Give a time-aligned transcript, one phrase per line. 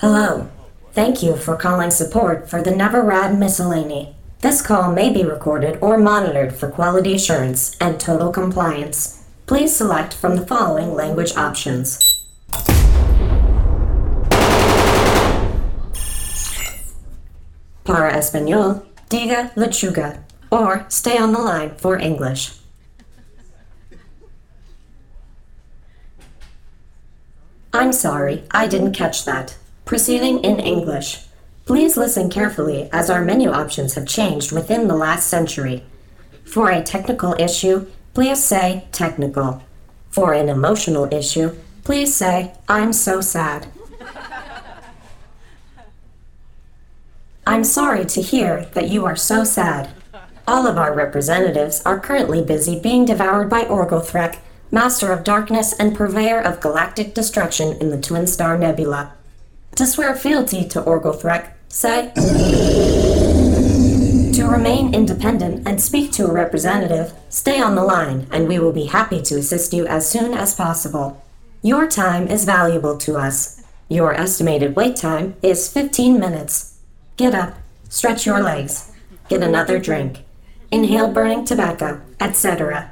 [0.00, 0.48] Hello.
[0.92, 4.16] Thank you for calling support for the Never Rad Miscellany.
[4.40, 9.22] This call may be recorded or monitored for quality assurance and total compliance.
[9.44, 12.24] Please select from the following language options.
[17.84, 20.20] Para Español, diga lechuga,
[20.50, 22.52] or stay on the line for English.
[27.74, 29.58] I'm sorry, I didn't catch that.
[29.90, 31.22] Proceeding in English.
[31.66, 35.82] Please listen carefully as our menu options have changed within the last century.
[36.44, 39.64] For a technical issue, please say technical.
[40.08, 43.66] For an emotional issue, please say I'm so sad.
[47.44, 49.90] I'm sorry to hear that you are so sad.
[50.46, 54.38] All of our representatives are currently busy being devoured by Orgothrek,
[54.70, 59.14] master of darkness and purveyor of galactic destruction in the Twin Star Nebula.
[59.80, 62.12] To swear fealty to Orgothrek, say
[64.34, 68.72] To remain independent and speak to a representative, stay on the line and we will
[68.72, 71.24] be happy to assist you as soon as possible.
[71.62, 73.62] Your time is valuable to us.
[73.88, 76.76] Your estimated wait time is 15 minutes.
[77.16, 77.54] Get up,
[77.88, 78.92] stretch your legs,
[79.30, 80.24] get another drink,
[80.70, 82.90] inhale burning tobacco, etc.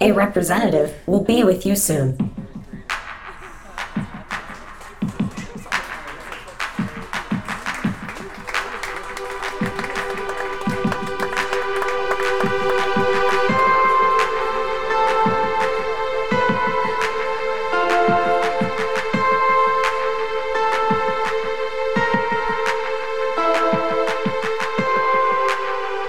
[0.00, 2.47] A representative will be with you soon.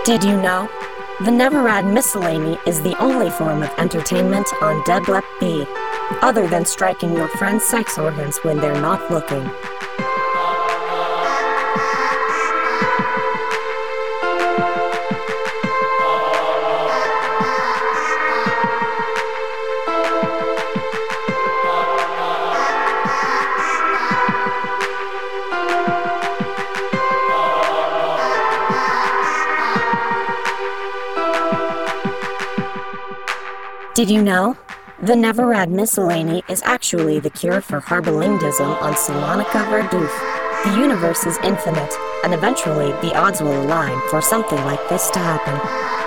[0.10, 0.68] Did you know?
[1.20, 5.68] The Neverrad Miscellany is the only form of entertainment on Deadlep B,
[6.24, 9.48] other than striking your friend's sex organs when they're not looking.
[33.99, 34.55] Did you know?
[35.02, 40.64] The Neverrad Miscellany is actually the cure for harbalingdism on Salonica Verdoof.
[40.64, 41.93] The universe is infinite,
[42.23, 45.98] and eventually the odds will align for something like this to happen.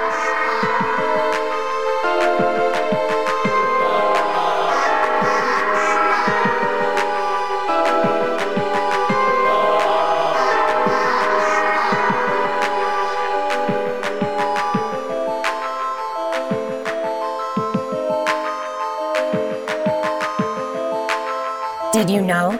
[22.02, 22.50] Did you know?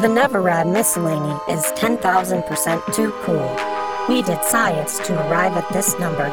[0.00, 3.56] The Neverrad Miscellany is 10,000% too cool.
[4.08, 6.26] We did science to arrive at this number.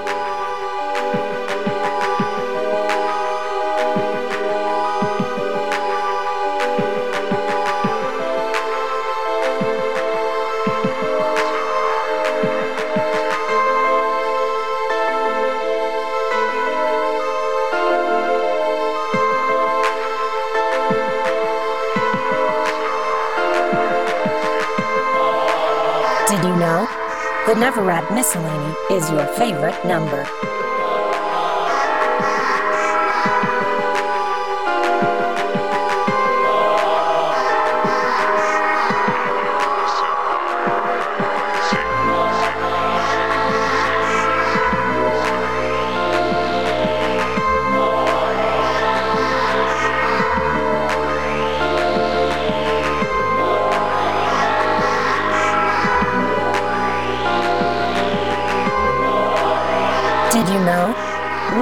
[27.46, 30.26] The Neverrad Miscellany is your favorite number.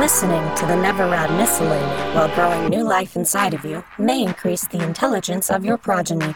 [0.01, 1.85] Listening to the Neverrad Miscellany
[2.15, 6.33] while growing new life inside of you may increase the intelligence of your progeny.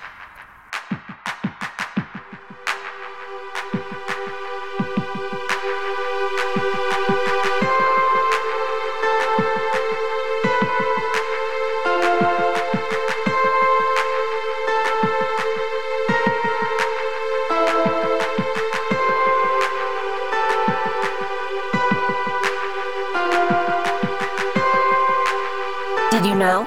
[26.26, 26.66] Did you know?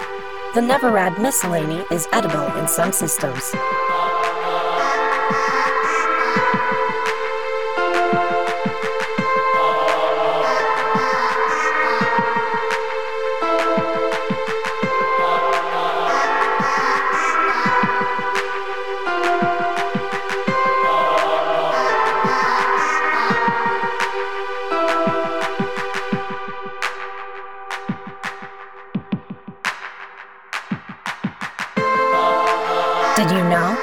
[0.55, 3.43] The Neverrad Miscellany is edible in some systems.
[33.19, 33.77] Did you know?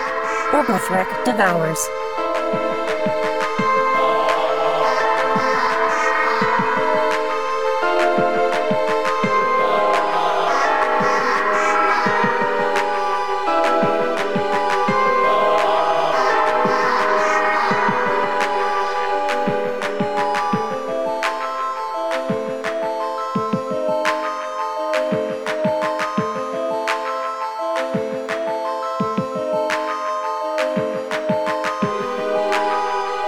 [0.54, 2.05] Orgothrek devours.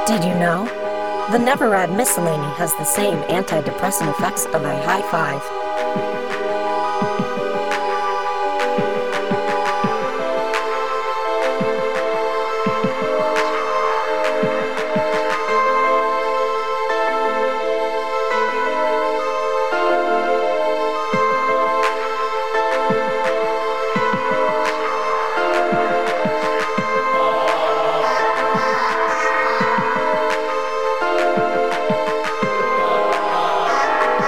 [0.08, 0.64] Did you know?
[1.34, 5.67] The Neverrad Miscellany has the same antidepressant effects of a high five.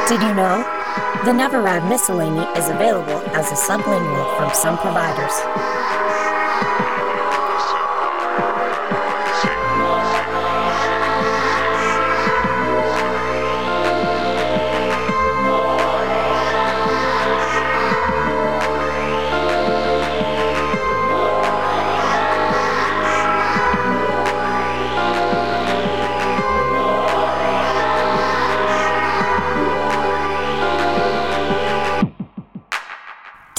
[0.10, 0.66] Did you know?
[1.24, 5.36] The Neverrad Miscellany is available as a sublingual from some providers.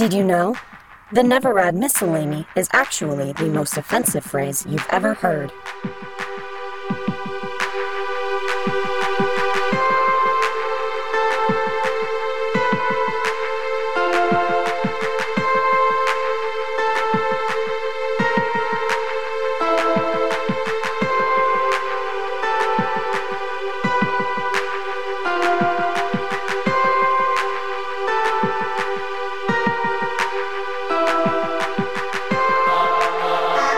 [0.01, 0.57] Did you know?
[1.13, 5.53] The Neverrad Miscellany is actually the most offensive phrase you've ever heard.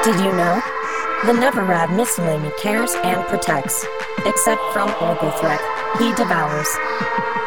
[0.05, 0.61] Did you know?
[1.27, 3.87] The Neverrad Miscellany cares and protects,
[4.27, 5.61] except from Orgothrek.
[5.99, 7.42] He devours.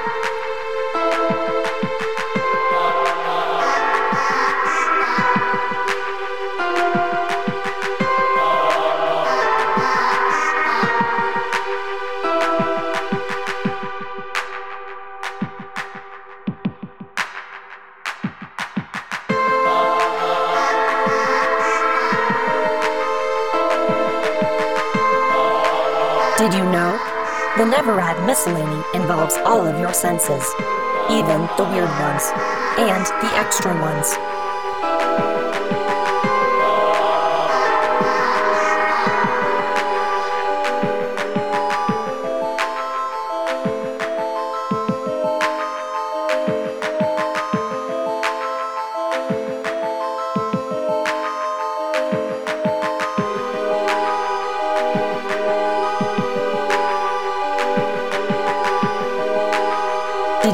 [26.37, 26.91] Did you know?
[27.55, 30.43] The Neverrad Miscellany involves all of your senses,
[31.09, 32.29] even the weird ones,
[32.75, 34.34] and the extra ones.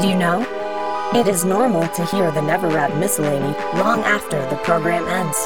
[0.02, 1.12] Did you know?
[1.14, 5.38] It is normal to hear the Neverrad Miscellany long after the program ends.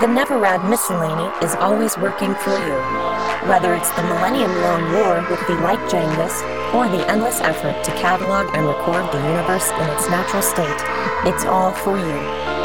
[0.00, 2.78] The Neverrad Miscellany is always working for you.
[3.50, 6.38] Whether it's the millennium long war with the light Jangus,
[6.72, 10.80] or the endless effort to catalog and record the universe in its natural state,
[11.26, 12.57] it's all for you.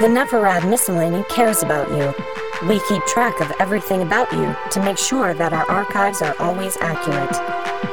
[0.00, 2.12] The Neverrad Miscellany cares about you.
[2.68, 6.76] We keep track of everything about you to make sure that our archives are always
[6.80, 7.30] accurate.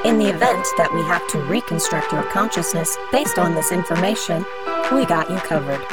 [0.04, 4.44] In the event that we have to reconstruct your consciousness based on this information,
[4.92, 5.86] we got you covered.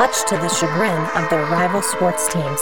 [0.00, 2.58] Much to the chagrin of their rival sports teams.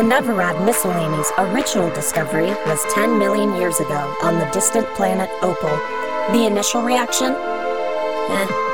[0.00, 5.76] Neverrad Miscellany's original discovery was 10 million years ago on the distant planet Opal.
[6.32, 7.32] The initial reaction?
[7.34, 8.71] Eh,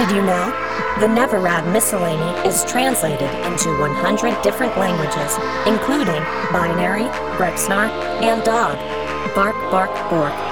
[0.00, 7.04] The Neverrad Miscellany is translated into 100 different languages, including binary,
[7.36, 7.90] Brexnar,
[8.22, 8.78] and dog.
[9.34, 10.49] Bark, bark, bork.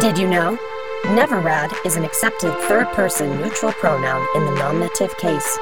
[0.00, 0.56] Did you know?
[1.06, 5.58] Neverrad is an accepted third person neutral pronoun in the nominative case.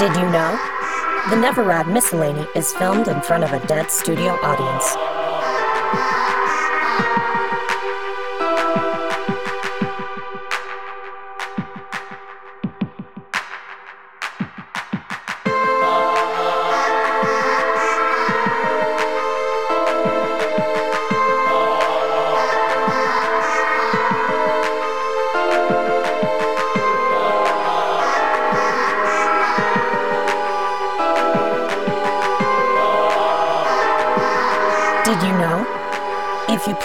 [0.00, 0.58] Did you know?
[1.28, 5.09] The Neverrad Miscellany is filmed in front of a dead studio audience.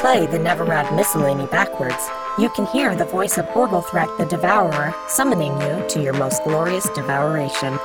[0.05, 5.59] Play the Neverrad Miscellany backwards, you can hear the voice of Orgothrek the Devourer summoning
[5.61, 7.77] you to your most glorious devouration.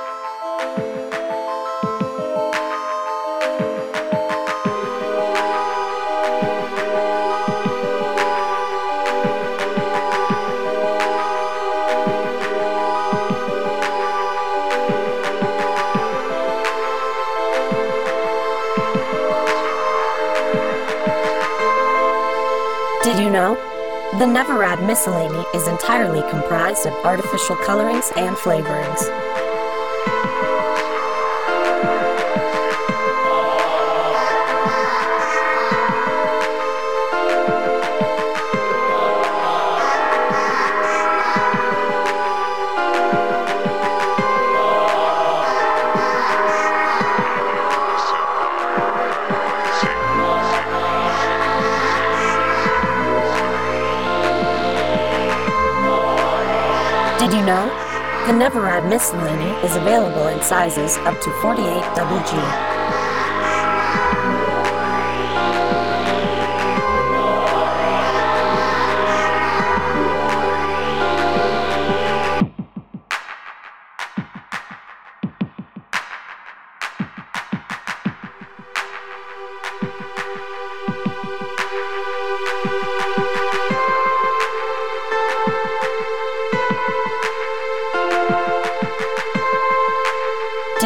[23.03, 29.40] The Neverrad Miscellany is entirely comprised of artificial colorings and flavorings.
[57.21, 57.67] Did you know?
[58.25, 61.61] The Neverrad Miscellany is available in sizes up to 48
[61.95, 62.17] double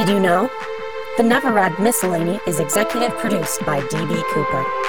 [0.05, 0.51] Did you know?
[1.17, 4.23] The Neverrad Miscellany is executive produced by D.B.
[4.33, 4.84] Cooper.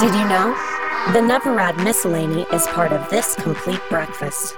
[0.00, 0.52] Did you know?
[1.12, 4.56] The Neverrad Miscellany is part of this complete breakfast.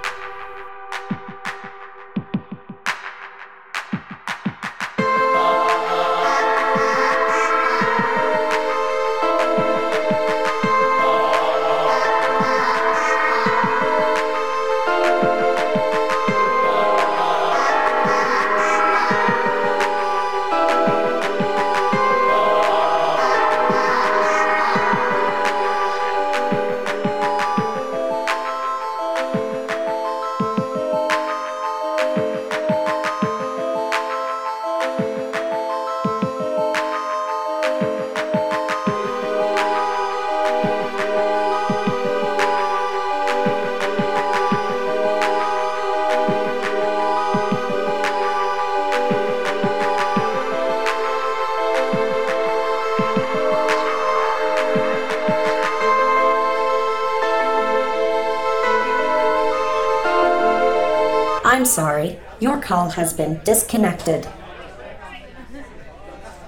[62.17, 64.27] Sorry, your call has been disconnected.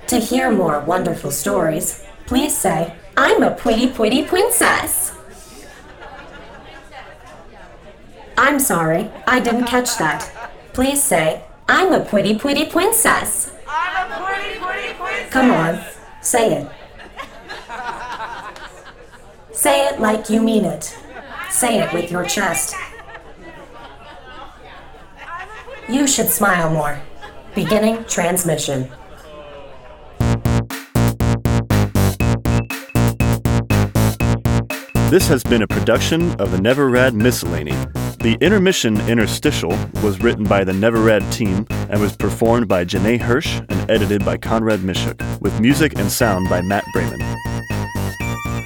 [0.07, 5.15] To hear more wonderful stories, please say, I'm a pretty, pretty princess.
[8.37, 10.31] I'm sorry, I didn't catch that.
[10.73, 13.51] Please say, I'm a pretty, pretty princess.
[13.67, 15.31] I'm a pretty, pretty princess.
[15.31, 15.79] Come on,
[16.21, 16.71] say it.
[19.51, 20.95] Say it like you mean it.
[21.51, 22.73] Say it with your chest.
[25.89, 27.01] You should smile more.
[27.55, 28.91] Beginning transmission.
[35.09, 37.71] This has been a production of the Never Rad Miscellany.
[38.19, 39.71] The intermission interstitial
[40.03, 44.23] was written by the Never Rad team and was performed by Jenae Hirsch and edited
[44.23, 47.19] by Conrad Miszuk, with music and sound by Matt Braman.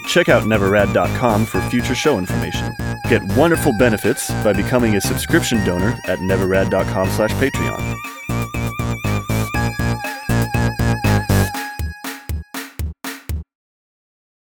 [0.08, 2.74] Check out neverrad.com for future show information.
[3.14, 8.23] Get wonderful benefits by becoming a subscription donor at neverrad.com/patreon.